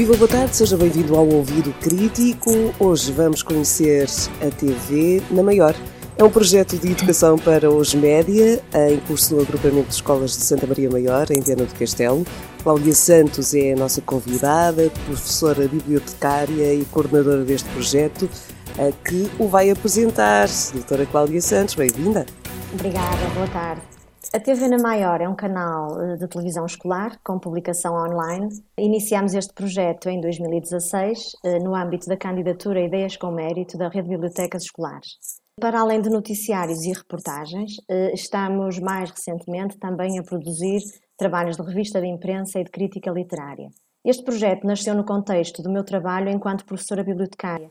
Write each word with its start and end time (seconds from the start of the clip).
Viva, 0.00 0.16
boa 0.16 0.26
tarde, 0.26 0.56
seja 0.56 0.78
bem-vindo 0.78 1.14
ao 1.14 1.28
Ouvido 1.28 1.74
Crítico. 1.78 2.50
Hoje 2.78 3.12
vamos 3.12 3.42
conhecer 3.42 4.08
a 4.40 4.50
TV 4.50 5.22
na 5.30 5.42
Maior. 5.42 5.74
É 6.16 6.24
um 6.24 6.30
projeto 6.30 6.78
de 6.78 6.92
educação 6.92 7.36
para 7.36 7.70
os 7.70 7.92
média, 7.92 8.62
em 8.72 8.96
curso 9.00 9.34
no 9.34 9.42
agrupamento 9.42 9.88
de 9.88 9.94
escolas 9.96 10.30
de 10.30 10.42
Santa 10.42 10.66
Maria 10.66 10.88
Maior, 10.88 11.26
em 11.30 11.42
Viana 11.42 11.66
do 11.66 11.74
Castelo. 11.74 12.24
Cláudia 12.62 12.94
Santos 12.94 13.52
é 13.52 13.74
a 13.74 13.76
nossa 13.76 14.00
convidada, 14.00 14.90
professora 15.04 15.68
bibliotecária 15.68 16.72
e 16.72 16.82
coordenadora 16.86 17.44
deste 17.44 17.68
projeto, 17.68 18.26
que 19.04 19.30
o 19.38 19.48
vai 19.48 19.68
apresentar. 19.68 20.48
Doutora 20.72 21.04
Cláudia 21.04 21.42
Santos, 21.42 21.74
bem-vinda. 21.74 22.24
Obrigada, 22.72 23.28
boa 23.34 23.48
tarde. 23.48 23.82
A 24.32 24.38
TV 24.38 24.68
na 24.68 24.76
Maior 24.78 25.20
é 25.20 25.28
um 25.28 25.34
canal 25.34 26.00
eh, 26.00 26.16
de 26.16 26.28
televisão 26.28 26.64
escolar 26.64 27.18
com 27.24 27.36
publicação 27.36 27.94
online. 27.94 28.48
Iniciamos 28.78 29.34
este 29.34 29.52
projeto 29.52 30.08
em 30.08 30.20
2016 30.20 31.32
eh, 31.44 31.58
no 31.58 31.74
âmbito 31.74 32.06
da 32.06 32.16
candidatura 32.16 32.80
Ideias 32.80 33.16
com 33.16 33.32
Mérito 33.32 33.76
da 33.76 33.88
Rede 33.88 34.04
de 34.04 34.10
Bibliotecas 34.10 34.62
Escolares. 34.62 35.18
Para 35.60 35.80
além 35.80 36.00
de 36.00 36.08
noticiários 36.08 36.84
e 36.84 36.92
reportagens, 36.92 37.72
eh, 37.88 38.12
estamos 38.14 38.78
mais 38.78 39.10
recentemente 39.10 39.76
também 39.78 40.16
a 40.16 40.22
produzir 40.22 40.78
trabalhos 41.16 41.56
de 41.56 41.64
revista 41.64 42.00
de 42.00 42.06
imprensa 42.06 42.60
e 42.60 42.64
de 42.64 42.70
crítica 42.70 43.10
literária. 43.10 43.68
Este 44.04 44.22
projeto 44.22 44.64
nasceu 44.64 44.94
no 44.94 45.04
contexto 45.04 45.60
do 45.60 45.72
meu 45.72 45.82
trabalho 45.82 46.30
enquanto 46.30 46.64
professora 46.64 47.02
bibliotecária, 47.02 47.68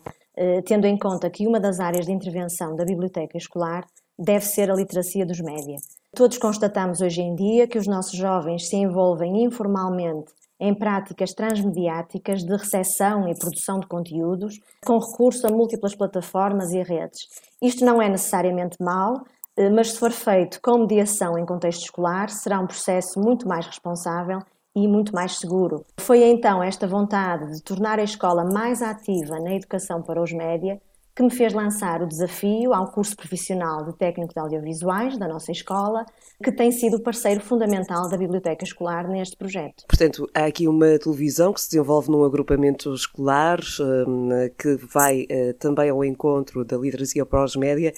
tendo 0.66 0.86
em 0.86 0.96
conta 0.96 1.28
que 1.28 1.48
uma 1.48 1.60
das 1.60 1.80
áreas 1.80 2.06
de 2.06 2.12
intervenção 2.12 2.76
da 2.76 2.86
biblioteca 2.86 3.36
escolar 3.36 3.84
deve 4.16 4.46
ser 4.46 4.70
a 4.70 4.76
literacia 4.76 5.26
dos 5.26 5.40
média. 5.40 5.78
Todos 6.16 6.38
constatamos 6.38 7.02
hoje 7.02 7.22
em 7.22 7.36
dia 7.36 7.68
que 7.68 7.78
os 7.78 7.88
nossos 7.88 8.18
jovens 8.18 8.68
se 8.68 8.76
envolvem 8.76 9.44
informalmente 9.44 10.32
em 10.60 10.74
práticas 10.74 11.34
transmediáticas 11.34 12.44
de 12.44 12.52
recepção 12.52 13.30
e 13.30 13.38
produção 13.38 13.80
de 13.80 13.88
conteúdos, 13.88 14.60
com 14.84 14.98
recurso 14.98 15.48
a 15.48 15.52
múltiplas 15.52 15.96
plataformas 15.96 16.72
e 16.74 16.82
redes. 16.82 17.22
Isto 17.62 17.86
não 17.86 18.02
é 18.02 18.10
necessariamente 18.10 18.76
mau, 18.82 19.24
eh, 19.56 19.70
mas 19.70 19.92
se 19.92 20.00
for 20.00 20.12
feito 20.12 20.60
com 20.62 20.80
mediação 20.80 21.38
em 21.38 21.46
contexto 21.46 21.84
escolar, 21.84 22.30
será 22.30 22.60
um 22.60 22.68
processo 22.68 23.20
muito 23.20 23.48
mais 23.48 23.66
responsável 23.66 24.40
e 24.76 24.88
muito 24.88 25.14
mais 25.14 25.38
seguro. 25.38 25.86
Foi 26.00 26.24
então 26.24 26.62
esta 26.62 26.88
vontade 26.88 27.54
de 27.54 27.64
tornar 27.64 28.00
a 28.00 28.04
escola 28.04 28.44
mais 28.44 28.82
ativa 28.82 29.40
na 29.40 29.54
educação 29.56 30.02
para 30.02 30.22
os 30.22 30.34
média 30.34 30.82
que 31.16 31.24
me 31.24 31.32
fez 31.32 31.54
lançar 31.54 32.02
o 32.02 32.08
desafio 32.08 32.74
ao 32.74 32.92
curso 32.92 33.16
profissional 33.16 33.84
de 33.86 33.98
técnico 33.98 34.34
de 34.34 34.40
audiovisuais 34.40 35.18
da 35.18 35.28
nossa 35.28 35.52
escola, 35.52 36.06
que 36.44 36.52
tem 36.52 36.72
sido 36.72 37.02
parceiro 37.02 37.42
fundamental 37.42 38.10
da 38.10 38.18
biblioteca 38.18 38.64
escolar 38.64 39.08
neste 39.08 39.36
projeto. 39.36 39.84
Portanto, 39.88 40.30
há 40.34 40.46
aqui 40.46 40.68
uma 40.68 40.98
televisão 40.98 41.52
que 41.52 41.62
se 41.62 41.70
desenvolve 41.72 42.10
num 42.10 42.24
agrupamento 42.24 42.94
escolar, 42.94 43.60
hum, 44.08 44.30
que 44.58 44.76
vai 44.78 45.26
eh, 45.30 45.54
também 45.54 45.90
ao 45.90 46.04
encontro 46.04 46.64
da 46.64 46.78
literacia 46.78 47.26
para 47.26 47.44
os 47.44 47.56
média, 47.56 47.94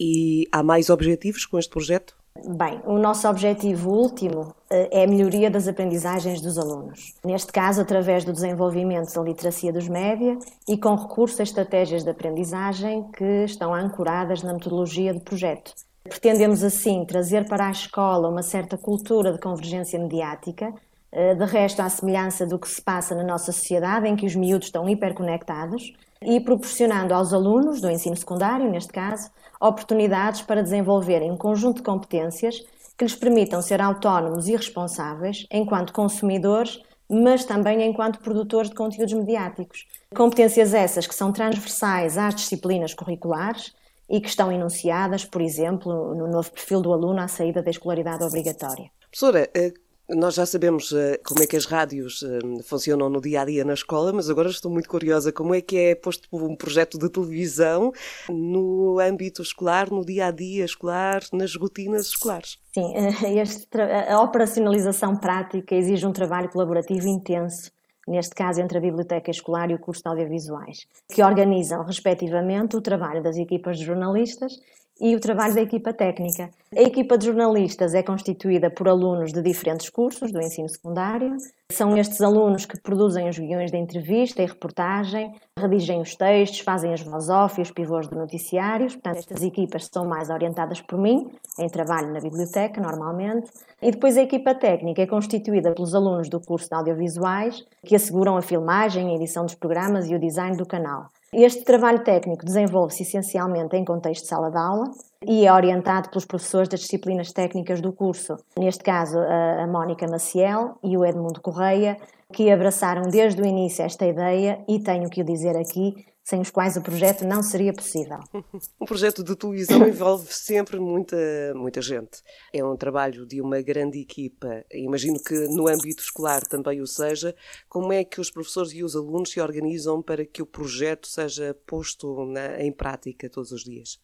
e 0.00 0.46
há 0.50 0.62
mais 0.62 0.90
objetivos 0.90 1.46
com 1.46 1.58
este 1.58 1.70
projeto? 1.70 2.16
Bem, 2.42 2.80
o 2.84 2.98
nosso 2.98 3.28
objetivo 3.28 3.90
último 3.90 4.56
eh, 4.68 4.88
é 4.90 5.04
a 5.04 5.06
melhoria 5.06 5.48
das 5.48 5.68
aprendizagens 5.68 6.40
dos 6.40 6.58
alunos. 6.58 7.14
Neste 7.24 7.52
caso, 7.52 7.80
através 7.80 8.24
do 8.24 8.32
desenvolvimento 8.32 9.14
da 9.14 9.22
literacia 9.22 9.72
dos 9.72 9.88
média 9.88 10.36
e 10.68 10.76
com 10.76 10.96
recurso 10.96 11.40
a 11.40 11.44
estratégias 11.44 12.02
de 12.02 12.10
aprendizagem 12.10 13.08
que 13.12 13.44
estão 13.44 13.72
ancoradas 13.72 14.42
na 14.42 14.52
metodologia 14.52 15.14
do 15.14 15.20
projeto. 15.20 15.72
Pretendemos, 16.02 16.64
assim, 16.64 17.04
trazer 17.04 17.48
para 17.48 17.68
a 17.68 17.70
escola 17.70 18.28
uma 18.28 18.42
certa 18.42 18.76
cultura 18.76 19.32
de 19.32 19.38
convergência 19.38 19.98
mediática, 19.98 20.74
eh, 21.12 21.36
de 21.36 21.44
resto, 21.44 21.82
à 21.82 21.88
semelhança 21.88 22.44
do 22.44 22.58
que 22.58 22.68
se 22.68 22.82
passa 22.82 23.14
na 23.14 23.22
nossa 23.22 23.52
sociedade, 23.52 24.08
em 24.08 24.16
que 24.16 24.26
os 24.26 24.34
miúdos 24.34 24.66
estão 24.66 24.88
hiperconectados, 24.88 25.92
e 26.24 26.40
proporcionando 26.40 27.14
aos 27.14 27.32
alunos 27.32 27.80
do 27.80 27.90
ensino 27.90 28.16
secundário, 28.16 28.70
neste 28.70 28.92
caso, 28.92 29.30
oportunidades 29.60 30.42
para 30.42 30.62
desenvolverem 30.62 31.30
um 31.30 31.36
conjunto 31.36 31.76
de 31.76 31.82
competências 31.82 32.62
que 32.96 33.04
lhes 33.04 33.14
permitam 33.14 33.60
ser 33.60 33.80
autónomos 33.80 34.48
e 34.48 34.56
responsáveis 34.56 35.46
enquanto 35.50 35.92
consumidores, 35.92 36.80
mas 37.08 37.44
também 37.44 37.82
enquanto 37.82 38.20
produtores 38.20 38.70
de 38.70 38.76
conteúdos 38.76 39.12
mediáticos. 39.12 39.86
Competências 40.14 40.72
essas 40.74 41.06
que 41.06 41.14
são 41.14 41.32
transversais 41.32 42.16
às 42.16 42.34
disciplinas 42.34 42.94
curriculares 42.94 43.74
e 44.08 44.20
que 44.20 44.28
estão 44.28 44.52
enunciadas, 44.52 45.24
por 45.24 45.40
exemplo, 45.40 46.14
no 46.14 46.28
novo 46.28 46.50
perfil 46.52 46.80
do 46.80 46.92
aluno 46.92 47.20
à 47.20 47.28
saída 47.28 47.62
da 47.62 47.70
escolaridade 47.70 48.22
obrigatória. 48.22 48.90
Professora, 49.10 49.48
eh, 49.54 49.72
nós 50.08 50.34
já 50.34 50.44
sabemos 50.44 50.92
uh, 50.92 51.18
como 51.24 51.42
é 51.42 51.46
que 51.46 51.56
as 51.56 51.64
rádios 51.64 52.22
uh, 52.22 52.62
funcionam 52.62 53.08
no 53.08 53.20
dia 53.20 53.40
a 53.40 53.44
dia 53.44 53.64
na 53.64 53.74
escola, 53.74 54.12
mas 54.12 54.28
agora 54.28 54.48
estou 54.48 54.70
muito 54.70 54.88
curiosa 54.88 55.32
como 55.32 55.54
é 55.54 55.60
que 55.60 55.78
é 55.78 55.94
posto 55.94 56.28
um 56.32 56.54
projeto 56.54 56.98
de 56.98 57.08
televisão 57.08 57.92
no 58.28 58.98
âmbito 59.00 59.42
escolar, 59.42 59.90
no 59.90 60.04
dia 60.04 60.26
a 60.26 60.30
dia 60.30 60.64
escolar, 60.64 61.22
nas 61.32 61.54
rotinas 61.56 62.06
escolares. 62.06 62.58
Sim, 62.72 62.92
este, 63.38 63.66
a 63.80 64.20
operacionalização 64.20 65.16
prática 65.16 65.74
exige 65.74 66.06
um 66.06 66.12
trabalho 66.12 66.50
colaborativo 66.50 67.08
intenso 67.08 67.72
neste 68.06 68.34
caso 68.34 68.60
entre 68.60 68.78
a 68.78 68.80
Biblioteca 68.80 69.30
Escolar 69.30 69.70
e 69.70 69.74
o 69.74 69.78
curso 69.78 70.02
de 70.02 70.08
Audiovisuais, 70.10 70.86
que 71.08 71.22
organizam, 71.22 71.82
respectivamente, 71.82 72.76
o 72.76 72.80
trabalho 72.82 73.22
das 73.22 73.36
equipas 73.36 73.78
de 73.78 73.84
jornalistas 73.84 74.52
e 75.00 75.14
o 75.14 75.20
trabalho 75.20 75.54
da 75.54 75.62
equipa 75.62 75.92
técnica. 75.92 76.50
A 76.76 76.82
equipa 76.82 77.16
de 77.16 77.26
jornalistas 77.26 77.94
é 77.94 78.02
constituída 78.02 78.70
por 78.70 78.88
alunos 78.88 79.32
de 79.32 79.42
diferentes 79.42 79.88
cursos 79.88 80.32
do 80.32 80.40
ensino 80.40 80.68
secundário. 80.68 81.36
São 81.70 81.96
estes 81.96 82.20
alunos 82.20 82.66
que 82.66 82.80
produzem 82.80 83.28
os 83.28 83.38
guiões 83.38 83.70
de 83.70 83.76
entrevista 83.76 84.42
e 84.42 84.46
reportagem, 84.46 85.32
redigem 85.58 86.00
os 86.00 86.14
textos, 86.14 86.60
fazem 86.60 86.92
as 86.92 87.02
voz 87.02 87.28
off 87.28 87.60
e 87.60 87.62
os 87.62 87.70
pivôs 87.70 88.08
de 88.08 88.16
noticiários. 88.16 88.94
Portanto, 88.94 89.18
estas 89.18 89.42
equipas 89.42 89.88
são 89.92 90.04
mais 90.04 90.30
orientadas 90.30 90.80
por 90.80 90.98
mim, 90.98 91.28
em 91.58 91.68
trabalho 91.68 92.12
na 92.12 92.20
biblioteca, 92.20 92.80
normalmente. 92.80 93.50
E 93.80 93.90
depois 93.90 94.16
a 94.16 94.22
equipa 94.22 94.54
técnica 94.54 95.02
é 95.02 95.06
constituída 95.06 95.72
pelos 95.72 95.94
alunos 95.94 96.28
do 96.28 96.40
curso 96.40 96.68
de 96.68 96.74
audiovisuais, 96.74 97.64
que 97.84 97.94
asseguram 97.94 98.36
a 98.36 98.42
filmagem, 98.42 99.10
a 99.10 99.14
edição 99.14 99.44
dos 99.44 99.54
programas 99.54 100.08
e 100.08 100.14
o 100.14 100.18
design 100.18 100.56
do 100.56 100.66
canal. 100.66 101.10
Este 101.36 101.64
trabalho 101.64 102.04
técnico 102.04 102.44
desenvolve-se 102.44 103.02
essencialmente 103.02 103.74
em 103.76 103.84
contexto 103.84 104.22
de 104.22 104.28
sala 104.28 104.52
de 104.52 104.56
aula 104.56 104.84
e 105.26 105.44
é 105.44 105.52
orientado 105.52 106.08
pelos 106.08 106.24
professores 106.24 106.68
das 106.68 106.78
disciplinas 106.78 107.32
técnicas 107.32 107.80
do 107.80 107.92
curso, 107.92 108.36
neste 108.56 108.84
caso 108.84 109.18
a 109.18 109.66
Mónica 109.66 110.06
Maciel 110.08 110.78
e 110.80 110.96
o 110.96 111.04
Edmundo 111.04 111.40
Correia, 111.40 111.96
que 112.32 112.52
abraçaram 112.52 113.02
desde 113.10 113.42
o 113.42 113.44
início 113.44 113.84
esta 113.84 114.06
ideia 114.06 114.62
e 114.68 114.78
tenho 114.78 115.10
que 115.10 115.22
o 115.22 115.24
dizer 115.24 115.56
aqui, 115.56 116.06
sem 116.24 116.40
os 116.40 116.50
quais 116.50 116.74
o 116.76 116.80
projeto 116.80 117.22
não 117.26 117.42
seria 117.42 117.72
possível. 117.72 118.18
Um 118.80 118.86
projeto 118.86 119.22
de 119.22 119.36
televisão 119.36 119.86
envolve 119.86 120.32
sempre 120.32 120.78
muita, 120.78 121.16
muita 121.54 121.82
gente. 121.82 122.22
É 122.52 122.64
um 122.64 122.76
trabalho 122.76 123.26
de 123.26 123.40
uma 123.40 123.60
grande 123.60 124.00
equipa. 124.00 124.64
Imagino 124.72 125.22
que 125.22 125.34
no 125.48 125.68
âmbito 125.68 126.02
escolar 126.02 126.42
também 126.42 126.80
o 126.80 126.86
seja. 126.86 127.34
Como 127.68 127.92
é 127.92 128.04
que 128.04 128.20
os 128.20 128.30
professores 128.30 128.72
e 128.72 128.82
os 128.82 128.96
alunos 128.96 129.30
se 129.30 129.40
organizam 129.40 130.02
para 130.02 130.24
que 130.24 130.42
o 130.42 130.46
projeto 130.46 131.06
seja 131.06 131.54
posto 131.66 132.24
na, 132.26 132.60
em 132.60 132.72
prática 132.72 133.28
todos 133.28 133.52
os 133.52 133.62
dias? 133.62 133.98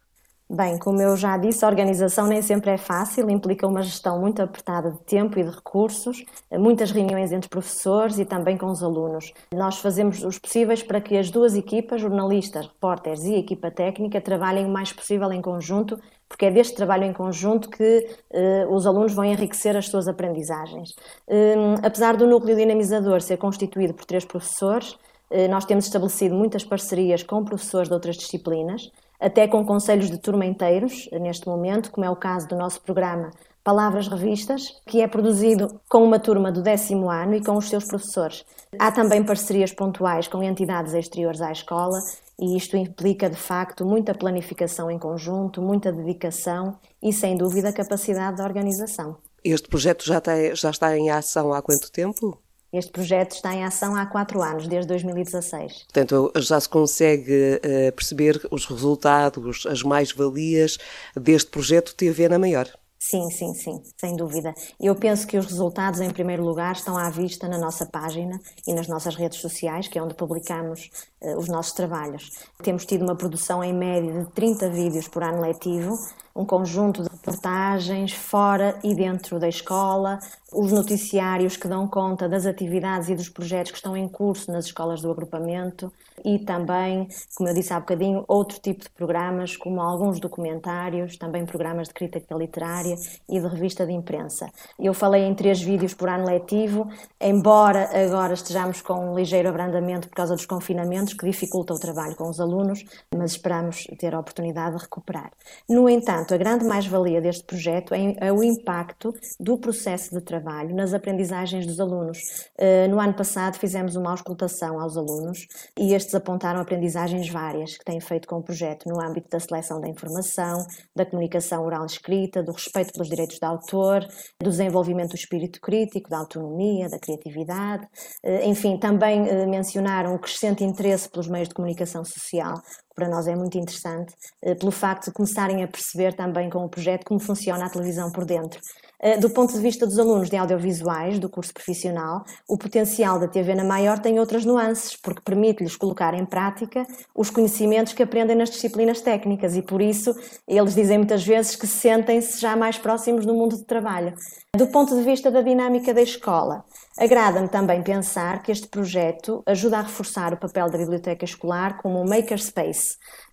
Bem, 0.52 0.80
como 0.80 1.00
eu 1.00 1.16
já 1.16 1.36
disse, 1.36 1.64
a 1.64 1.68
organização 1.68 2.26
nem 2.26 2.42
sempre 2.42 2.72
é 2.72 2.76
fácil, 2.76 3.30
implica 3.30 3.68
uma 3.68 3.82
gestão 3.82 4.18
muito 4.18 4.42
apertada 4.42 4.90
de 4.90 4.98
tempo 5.02 5.38
e 5.38 5.44
de 5.44 5.50
recursos, 5.50 6.24
muitas 6.50 6.90
reuniões 6.90 7.30
entre 7.30 7.48
professores 7.48 8.18
e 8.18 8.24
também 8.24 8.58
com 8.58 8.66
os 8.66 8.82
alunos. 8.82 9.32
Nós 9.54 9.78
fazemos 9.78 10.24
os 10.24 10.40
possíveis 10.40 10.82
para 10.82 11.00
que 11.00 11.16
as 11.16 11.30
duas 11.30 11.54
equipas, 11.54 12.00
jornalistas, 12.00 12.66
repórteres 12.66 13.22
e 13.22 13.36
equipa 13.36 13.70
técnica, 13.70 14.20
trabalhem 14.20 14.66
o 14.66 14.68
mais 14.68 14.92
possível 14.92 15.32
em 15.32 15.40
conjunto, 15.40 15.96
porque 16.28 16.46
é 16.46 16.50
deste 16.50 16.74
trabalho 16.74 17.04
em 17.04 17.12
conjunto 17.12 17.70
que 17.70 18.08
eh, 18.32 18.66
os 18.68 18.88
alunos 18.88 19.14
vão 19.14 19.24
enriquecer 19.24 19.76
as 19.76 19.86
suas 19.86 20.08
aprendizagens. 20.08 20.96
Eh, 21.28 21.54
apesar 21.80 22.16
do 22.16 22.26
núcleo 22.26 22.56
dinamizador 22.56 23.20
ser 23.20 23.36
constituído 23.36 23.94
por 23.94 24.04
três 24.04 24.24
professores, 24.24 24.98
eh, 25.30 25.46
nós 25.46 25.64
temos 25.64 25.84
estabelecido 25.84 26.34
muitas 26.34 26.64
parcerias 26.64 27.22
com 27.22 27.44
professores 27.44 27.86
de 27.88 27.94
outras 27.94 28.16
disciplinas, 28.16 28.90
até 29.20 29.46
com 29.46 29.64
conselhos 29.64 30.10
de 30.10 30.18
turma 30.18 30.46
inteiros, 30.46 31.08
neste 31.12 31.46
momento, 31.46 31.90
como 31.90 32.06
é 32.06 32.10
o 32.10 32.16
caso 32.16 32.48
do 32.48 32.56
nosso 32.56 32.80
programa 32.80 33.30
Palavras 33.62 34.08
Revistas, 34.08 34.62
que 34.86 35.02
é 35.02 35.06
produzido 35.06 35.80
com 35.88 36.02
uma 36.02 36.18
turma 36.18 36.50
do 36.50 36.62
décimo 36.62 37.10
ano 37.10 37.34
e 37.34 37.44
com 37.44 37.56
os 37.56 37.68
seus 37.68 37.84
professores. 37.84 38.44
Há 38.78 38.90
também 38.90 39.22
parcerias 39.22 39.72
pontuais 39.72 40.26
com 40.26 40.42
entidades 40.42 40.94
exteriores 40.94 41.42
à 41.42 41.52
escola 41.52 41.98
e 42.40 42.56
isto 42.56 42.74
implica, 42.76 43.28
de 43.28 43.36
facto, 43.36 43.84
muita 43.84 44.14
planificação 44.14 44.90
em 44.90 44.98
conjunto, 44.98 45.60
muita 45.60 45.92
dedicação 45.92 46.78
e, 47.02 47.12
sem 47.12 47.36
dúvida, 47.36 47.70
capacidade 47.70 48.36
de 48.36 48.42
organização. 48.42 49.18
Este 49.44 49.68
projeto 49.68 50.06
já, 50.06 50.22
tem, 50.22 50.54
já 50.56 50.70
está 50.70 50.96
em 50.96 51.10
ação 51.10 51.52
há 51.52 51.60
quanto 51.60 51.92
tempo? 51.92 52.38
Este 52.72 52.92
projeto 52.92 53.32
está 53.32 53.52
em 53.52 53.64
ação 53.64 53.96
há 53.96 54.06
quatro 54.06 54.40
anos, 54.40 54.68
desde 54.68 54.86
2016. 54.88 55.84
Portanto, 55.92 56.32
já 56.36 56.60
se 56.60 56.68
consegue 56.68 57.56
uh, 57.56 57.92
perceber 57.92 58.40
os 58.50 58.64
resultados, 58.66 59.66
as 59.66 59.82
mais-valias 59.82 60.78
deste 61.16 61.50
projeto 61.50 61.94
TV 61.94 62.28
na 62.28 62.38
Maior. 62.38 62.68
Sim, 63.02 63.30
sim, 63.30 63.54
sim, 63.54 63.82
sem 63.98 64.14
dúvida. 64.14 64.54
Eu 64.78 64.94
penso 64.94 65.26
que 65.26 65.38
os 65.38 65.46
resultados, 65.46 66.00
em 66.00 66.10
primeiro 66.10 66.44
lugar, 66.44 66.74
estão 66.74 66.98
à 66.98 67.08
vista 67.08 67.48
na 67.48 67.58
nossa 67.58 67.86
página 67.86 68.38
e 68.66 68.74
nas 68.74 68.86
nossas 68.86 69.16
redes 69.16 69.38
sociais, 69.38 69.88
que 69.88 69.98
é 69.98 70.02
onde 70.02 70.14
publicamos 70.14 70.90
os 71.36 71.48
nossos 71.48 71.72
trabalhos. 71.72 72.30
Temos 72.62 72.86
tido 72.86 73.02
uma 73.02 73.14
produção 73.14 73.62
em 73.62 73.72
média 73.72 74.24
de 74.24 74.30
30 74.32 74.70
vídeos 74.70 75.08
por 75.08 75.22
ano 75.22 75.40
letivo, 75.40 75.94
um 76.34 76.44
conjunto 76.44 77.02
de 77.02 77.08
reportagens 77.08 78.12
fora 78.12 78.78
e 78.82 78.94
dentro 78.94 79.38
da 79.38 79.48
escola, 79.48 80.18
os 80.52 80.72
noticiários 80.72 81.56
que 81.56 81.68
dão 81.68 81.86
conta 81.86 82.28
das 82.28 82.46
atividades 82.46 83.08
e 83.08 83.14
dos 83.14 83.28
projetos 83.28 83.72
que 83.72 83.76
estão 83.76 83.96
em 83.96 84.08
curso 84.08 84.50
nas 84.50 84.66
escolas 84.66 85.00
do 85.02 85.10
agrupamento 85.10 85.92
e 86.24 86.38
também, 86.38 87.08
como 87.34 87.48
eu 87.48 87.54
disse 87.54 87.72
há 87.72 87.80
bocadinho, 87.80 88.24
outro 88.28 88.58
tipo 88.60 88.82
de 88.82 88.90
programas, 88.90 89.56
como 89.56 89.80
alguns 89.80 90.20
documentários, 90.20 91.16
também 91.16 91.46
programas 91.46 91.88
de 91.88 91.94
crítica 91.94 92.34
literária 92.34 92.94
e 93.28 93.40
de 93.40 93.46
revista 93.46 93.86
de 93.86 93.92
imprensa. 93.92 94.50
Eu 94.78 94.92
falei 94.92 95.24
em 95.24 95.34
três 95.34 95.60
vídeos 95.62 95.94
por 95.94 96.08
ano 96.08 96.26
letivo, 96.26 96.88
embora 97.20 97.88
agora 97.94 98.34
estejamos 98.34 98.82
com 98.82 99.12
um 99.12 99.14
ligeiro 99.14 99.48
abrandamento 99.48 100.08
por 100.08 100.14
causa 100.14 100.34
dos 100.34 100.46
confinamentos, 100.46 101.09
que 101.12 101.26
dificulta 101.26 101.74
o 101.74 101.78
trabalho 101.78 102.16
com 102.16 102.28
os 102.28 102.40
alunos, 102.40 102.84
mas 103.14 103.32
esperamos 103.32 103.84
ter 103.98 104.14
a 104.14 104.20
oportunidade 104.20 104.76
de 104.76 104.82
recuperar. 104.82 105.30
No 105.68 105.88
entanto, 105.88 106.34
a 106.34 106.36
grande 106.36 106.64
mais-valia 106.64 107.20
deste 107.20 107.44
projeto 107.44 107.94
é, 107.94 108.32
o 108.32 108.42
impacto 108.42 109.14
do 109.38 109.58
processo 109.58 110.14
de 110.14 110.20
trabalho 110.20 110.74
nas 110.74 110.94
aprendizagens 110.94 111.66
dos 111.66 111.80
alunos. 111.80 112.18
Eh, 112.58 112.88
no 112.88 113.00
ano 113.00 113.14
passado 113.14 113.58
fizemos 113.58 113.96
uma 113.96 114.10
auscultação 114.10 114.80
aos 114.80 114.96
alunos 114.96 115.46
e 115.78 115.94
estes 115.94 116.14
apontaram 116.14 116.60
aprendizagens 116.60 117.28
várias 117.28 117.76
que 117.76 117.84
têm 117.84 118.00
feito 118.00 118.28
com 118.28 118.36
o 118.36 118.42
projeto 118.42 118.88
no 118.88 119.00
âmbito 119.00 119.28
da 119.30 119.40
seleção 119.40 119.80
da 119.80 119.88
informação, 119.88 120.66
da 120.94 121.06
comunicação 121.06 121.64
oral 121.64 121.84
escrita, 121.86 122.42
do 122.42 122.52
respeito 122.52 122.92
pelos 122.92 123.08
direitos 123.08 123.38
de 123.38 123.46
autor, 123.46 124.06
do 124.40 124.50
desenvolvimento 124.50 125.10
do 125.10 125.16
espírito 125.16 125.60
crítico, 125.60 126.10
da 126.10 126.18
autonomia, 126.18 126.88
da 126.88 126.98
criatividade. 126.98 127.86
Eh, 128.22 128.46
enfim, 128.46 128.78
também 128.78 129.28
eh, 129.28 129.46
mencionaram 129.46 130.14
o 130.14 130.18
crescente 130.18 130.64
interesse 130.64 130.99
pelos 131.08 131.28
meios 131.28 131.48
de 131.48 131.54
comunicação 131.54 132.04
social, 132.04 132.54
para 132.94 133.08
nós 133.08 133.26
é 133.26 133.34
muito 133.34 133.56
interessante, 133.56 134.14
eh, 134.42 134.54
pelo 134.54 134.70
facto 134.70 135.06
de 135.06 135.12
começarem 135.12 135.62
a 135.62 135.68
perceber 135.68 136.14
também 136.14 136.50
com 136.50 136.64
o 136.64 136.68
projeto 136.68 137.04
como 137.04 137.20
funciona 137.20 137.66
a 137.66 137.70
televisão 137.70 138.10
por 138.10 138.24
dentro. 138.24 138.60
Eh, 139.02 139.16
do 139.16 139.30
ponto 139.30 139.54
de 139.54 139.60
vista 139.60 139.86
dos 139.86 139.98
alunos 139.98 140.28
de 140.28 140.36
audiovisuais 140.36 141.18
do 141.18 141.28
curso 141.28 141.54
profissional, 141.54 142.22
o 142.46 142.58
potencial 142.58 143.18
da 143.18 143.26
TV 143.26 143.54
na 143.54 143.64
Maior 143.64 143.98
tem 143.98 144.20
outras 144.20 144.44
nuances, 144.44 144.94
porque 144.94 145.22
permite-lhes 145.22 145.74
colocar 145.74 146.12
em 146.12 146.26
prática 146.26 146.86
os 147.14 147.30
conhecimentos 147.30 147.94
que 147.94 148.02
aprendem 148.02 148.36
nas 148.36 148.50
disciplinas 148.50 149.00
técnicas 149.00 149.56
e, 149.56 149.62
por 149.62 149.80
isso, 149.80 150.14
eles 150.46 150.74
dizem 150.74 150.98
muitas 150.98 151.24
vezes 151.24 151.56
que 151.56 151.66
sentem-se 151.66 152.38
já 152.38 152.54
mais 152.54 152.76
próximos 152.76 153.24
do 153.24 153.32
mundo 153.32 153.56
de 153.56 153.64
trabalho. 153.64 154.14
Do 154.54 154.66
ponto 154.66 154.94
de 154.94 155.02
vista 155.02 155.30
da 155.30 155.40
dinâmica 155.42 155.94
da 155.94 156.02
escola, 156.02 156.64
agrada-me 156.98 157.48
também 157.48 157.82
pensar 157.82 158.42
que 158.42 158.52
este 158.52 158.66
projeto 158.66 159.42
ajuda 159.46 159.78
a 159.78 159.82
reforçar 159.82 160.34
o 160.34 160.36
papel 160.36 160.68
da 160.68 160.76
biblioteca 160.76 161.24
escolar 161.24 161.80
como 161.80 162.00
um 162.00 162.04
makerspace, 162.08 162.79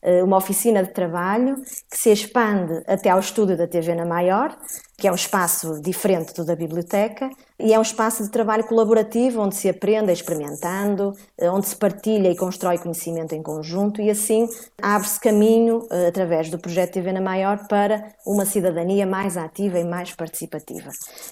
eh, 0.02 0.24
uma 0.24 0.38
oficina 0.38 0.84
de 0.84 0.92
trabalho 0.92 1.56
que 1.90 1.98
se 1.98 2.12
expande 2.12 2.84
até 2.88 3.10
ao 3.10 3.20
estúdio 3.20 3.58
da 3.58 3.68
TV 3.68 3.96
na 3.96 4.06
Maior, 4.06 4.56
que 4.98 5.08
é 5.08 5.12
um 5.12 5.16
espaço 5.16 5.80
diferente 5.80 6.34
do 6.34 6.44
da 6.44 6.56
biblioteca 6.56 7.30
e 7.60 7.72
é 7.72 7.78
um 7.78 7.84
espaço 7.84 8.24
de 8.24 8.30
trabalho 8.30 8.64
colaborativo 8.64 9.42
onde 9.42 9.56
se 9.56 9.70
aprende 9.70 10.12
experimentando, 10.12 11.14
eh, 11.38 11.50
onde 11.50 11.68
se 11.68 11.76
partilha 11.76 12.30
e 12.30 12.36
constrói 12.36 12.80
conhecimento 12.80 13.34
em 13.34 13.44
conjunto 13.44 14.02
e 14.02 14.10
assim 14.10 14.48
abre-se 14.82 15.20
caminho 15.20 15.86
eh, 15.92 16.08
através 16.08 16.50
do 16.50 16.58
projeto 16.58 16.94
TV 16.94 17.12
na 17.12 17.22
Maior 17.22 17.68
para 17.68 18.12
uma 18.26 18.46
cidadania 18.46 19.06
mais 19.06 19.38
ativa 19.38 19.80
e 19.80 19.84
mais 19.84 20.14
participativa. 20.14 20.90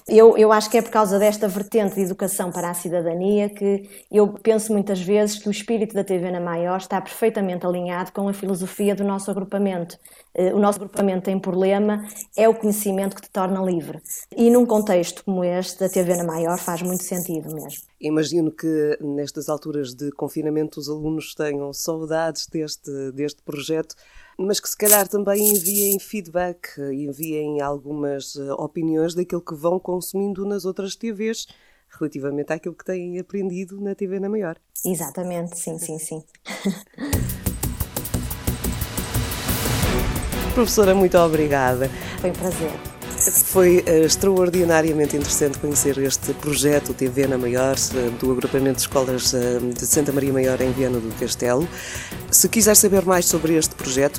Eu, 0.08 0.36
eu 0.38 0.52
acho 0.52 0.70
que 0.70 0.78
é 0.78 0.82
por 0.82 0.90
causa 0.90 1.18
desta 1.18 1.48
vertente 1.48 1.96
de 1.96 2.02
educação 2.02 2.52
para 2.52 2.70
a 2.70 2.74
cidadania 2.74 3.48
que 3.48 3.88
eu 4.10 4.28
penso 4.28 4.72
muitas 4.72 5.00
vezes 5.00 5.38
que 5.38 5.48
o 5.48 5.52
espírito 5.52 5.94
da 5.94 6.04
TV 6.04 6.30
na 6.30 6.40
Maior 6.40 6.78
está 6.78 7.00
perfeitamente 7.00 7.66
alinhado 7.66 8.12
com 8.12 8.28
a 8.28 8.32
filosofia 8.32 8.94
do 8.94 9.02
nosso 9.02 9.28
agrupamento. 9.28 9.98
Eh, 10.36 10.52
o 10.52 10.58
nosso 10.58 10.78
agrupamento 10.78 11.24
tem 11.24 11.38
por 11.38 11.56
lema 11.56 12.06
é 12.36 12.46
o 12.46 12.54
conhecimento 12.54 13.16
que 13.16 13.22
te 13.22 13.30
torna 13.30 13.62
livre. 13.62 14.02
E 14.36 14.50
num 14.50 14.66
contexto 14.66 15.24
como 15.24 15.42
este, 15.42 15.82
a 15.82 15.88
TV 15.88 16.14
na 16.14 16.24
Maior 16.24 16.58
faz 16.58 16.82
muito 16.82 17.02
sentido 17.02 17.54
mesmo. 17.54 17.80
Imagino 17.98 18.52
que 18.52 18.98
nestas 19.00 19.48
alturas 19.48 19.94
de 19.94 20.10
confinamento 20.12 20.78
os 20.78 20.90
alunos 20.90 21.34
tenham 21.34 21.72
saudades 21.72 22.46
deste, 22.46 22.90
deste 23.12 23.42
projeto, 23.42 23.96
mas 24.38 24.60
que 24.60 24.68
se 24.68 24.76
calhar 24.76 25.08
também 25.08 25.48
enviem 25.48 25.98
feedback, 25.98 26.78
enviem 26.92 27.62
algumas 27.62 28.36
eh, 28.36 28.52
opiniões 28.52 29.14
daquilo 29.14 29.40
que 29.40 29.54
vão 29.54 29.78
consumindo 29.78 30.44
nas 30.44 30.66
outras 30.66 30.94
TVs 30.94 31.46
relativamente 31.88 32.52
àquilo 32.52 32.74
que 32.74 32.84
têm 32.84 33.18
aprendido 33.18 33.80
na 33.80 33.94
TV 33.94 34.20
na 34.20 34.28
Maior. 34.28 34.58
Exatamente, 34.84 35.56
sim, 35.58 35.78
sim, 35.78 35.98
sim. 35.98 36.22
Professora, 40.56 40.94
muito 40.94 41.18
obrigada. 41.18 41.90
Foi 42.18 42.30
um 42.30 42.32
prazer. 42.32 42.72
Foi 43.44 43.84
uh, 43.86 44.06
extraordinariamente 44.06 45.14
interessante 45.14 45.58
conhecer 45.58 45.98
este 45.98 46.32
projeto 46.32 46.94
TV 46.94 47.26
na 47.26 47.36
Maior, 47.36 47.76
uh, 47.76 48.10
do 48.12 48.32
agrupamento 48.32 48.76
de 48.76 48.80
escolas 48.80 49.34
uh, 49.34 49.60
de 49.60 49.84
Santa 49.84 50.12
Maria 50.12 50.32
Maior 50.32 50.58
em 50.62 50.72
Viana 50.72 50.98
do 50.98 51.14
Castelo. 51.20 51.68
Se 52.30 52.48
quiser 52.48 52.74
saber 52.74 53.04
mais 53.04 53.26
sobre 53.26 53.54
este 53.54 53.74
projeto, 53.74 54.18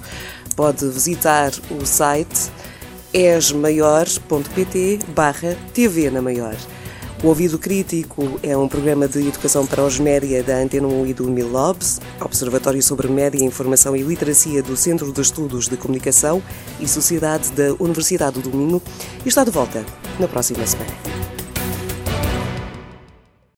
pode 0.56 0.88
visitar 0.88 1.52
o 1.72 1.84
site 1.84 2.52
esmaior.pt 3.12 5.00
barra 5.16 5.58
TV 5.74 6.12
na 6.12 6.22
Maior. 6.22 6.56
O 7.24 7.30
Ouvido 7.30 7.58
Crítico 7.58 8.40
é 8.44 8.56
um 8.56 8.68
programa 8.68 9.08
de 9.08 9.28
educação 9.28 9.66
para 9.66 9.84
os 9.84 10.00
média 10.00 10.44
da 10.44 10.58
Antena 10.58 10.88
1 10.88 11.08
e 11.08 11.14
do 11.16 11.28
Milobs, 11.28 12.00
Observatório 12.22 12.82
sobre 12.84 13.08
Média, 13.08 13.44
Informação 13.44 13.96
e 13.96 14.04
Literacia 14.04 14.62
do 14.62 14.78
Centro 14.78 15.12
de 15.12 15.22
Estudos 15.22 15.68
de 15.68 15.78
Comunicação 15.78 16.44
e 16.80 16.88
Sociedade 16.88 17.52
da 17.54 17.74
Universidade 17.80 18.40
do 18.40 18.56
Minho, 18.56 18.80
e 19.26 19.30
está 19.30 19.44
de 19.44 19.50
volta 19.50 19.84
na 20.20 20.28
próxima 20.28 20.66
semana. 20.68 21.07